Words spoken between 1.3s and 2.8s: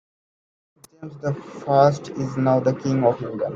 First is now the